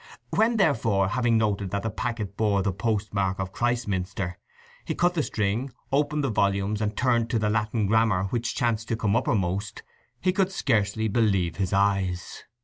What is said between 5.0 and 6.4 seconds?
the string, opened the